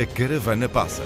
[0.00, 1.02] A caravana passa.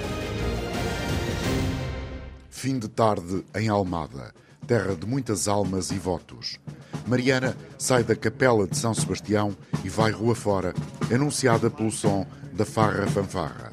[2.50, 4.34] Fim de tarde em Almada,
[4.66, 6.58] terra de muitas almas e votos.
[7.06, 10.74] Mariana sai da capela de São Sebastião e vai rua fora,
[11.10, 13.72] anunciada pelo som da farra fanfarra.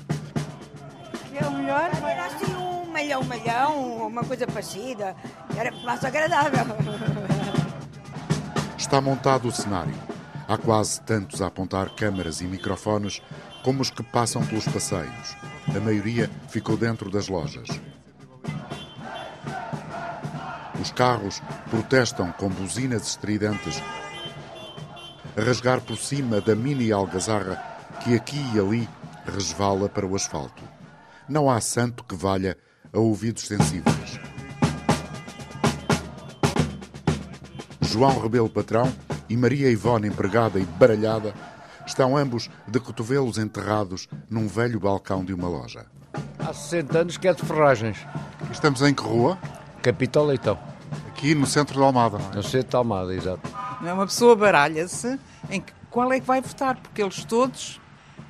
[1.29, 1.91] Que é o melhor?
[2.01, 5.13] Era assim um malhão, malhão, uma coisa parecida.
[5.53, 6.65] Era mais agradável.
[8.77, 9.93] Está montado o cenário.
[10.47, 13.21] Há quase tantos a apontar câmaras e microfones
[13.63, 15.35] como os que passam pelos passeios.
[15.75, 17.67] A maioria ficou dentro das lojas.
[20.81, 23.81] Os carros protestam com buzinas estridentes,
[25.35, 27.55] a rasgar por cima da mini algazarra
[28.03, 28.89] que aqui e ali
[29.25, 30.63] resvala para o asfalto.
[31.27, 32.57] Não há santo que valha
[32.93, 34.19] a ouvidos sensíveis.
[37.81, 38.91] João Rebelo Patrão
[39.27, 41.33] e Maria Ivone empregada e baralhada
[41.89, 45.85] estão ambos de cotovelos enterrados num velho balcão de uma loja.
[46.37, 47.97] Há 60 anos que é de ferragens.
[48.51, 49.37] Estamos em que rua?
[49.81, 50.57] Capitão Leitão.
[51.07, 52.35] Aqui no centro de Almada, não é?
[52.35, 53.41] No centro de Almada, exato.
[53.81, 53.93] Não é?
[53.93, 57.81] Uma pessoa baralha-se em que, qual é que vai votar, porque eles todos,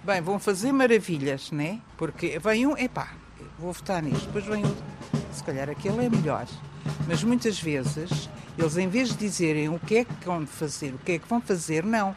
[0.04, 1.80] bem, vão fazer maravilhas, né?
[1.98, 3.10] Porque vem um, epá,
[3.58, 4.84] vou votar nisto, depois vem outro,
[5.32, 6.48] se calhar aquele é melhor.
[7.08, 10.98] Mas muitas vezes, eles em vez de dizerem o que é que vão fazer, o
[10.98, 12.16] que é que vão fazer, não.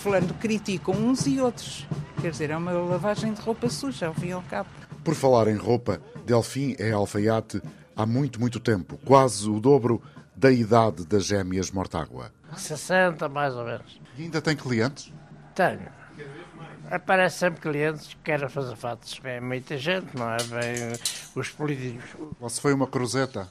[0.00, 1.86] Falando, criticam uns e outros.
[2.22, 4.70] Quer dizer, é uma lavagem de roupa suja, ao fim e ao cabo.
[5.04, 7.60] Por falar em roupa, Delfim é alfaiate
[7.94, 10.02] há muito, muito tempo, quase o dobro
[10.34, 12.32] da idade das gêmeas Mortágua.
[12.56, 14.00] 60 mais ou menos.
[14.16, 15.12] E ainda tem clientes?
[15.54, 15.88] Tenho.
[16.90, 19.18] Aparece sempre clientes que querem fazer fatos.
[19.22, 20.38] Vem muita gente, não é?
[20.38, 20.98] Vem
[21.36, 22.08] os políticos.
[22.40, 23.46] Ou se foi uma cruzeta?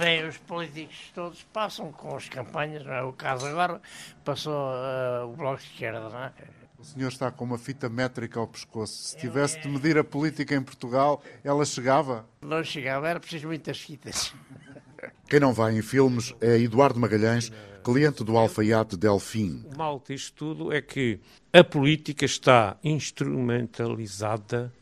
[0.00, 3.02] Vêm os políticos todos, passam com as campanhas, não é?
[3.02, 3.82] O caso agora
[4.24, 6.32] passou uh, o Bloco de Esquerda, não é?
[6.78, 8.94] O senhor está com uma fita métrica ao pescoço.
[8.94, 12.26] Se tivesse de medir a política em Portugal, ela chegava?
[12.40, 14.32] Não chegava, era preciso muitas fitas.
[15.28, 17.52] Quem não vai em filmes é Eduardo Magalhães,
[17.84, 19.66] cliente do alfaiate Delfim.
[19.70, 21.20] O mal disto tudo é que
[21.52, 24.72] a política está instrumentalizada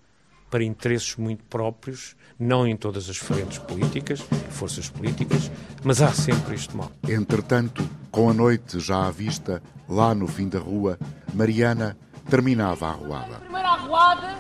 [0.51, 4.21] para interesses muito próprios, não em todas as frentes políticas,
[4.51, 5.51] forças políticas,
[5.83, 6.91] mas há sempre este mal.
[7.09, 10.99] Entretanto, com a noite já à vista, lá no fim da rua,
[11.35, 11.97] Mariana
[12.29, 13.37] terminava a arruada.
[13.41, 14.39] Primeira arruada,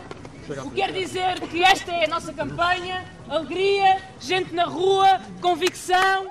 [0.64, 6.26] o que quer dizer que esta é a nossa campanha, alegria, gente na rua, convicção.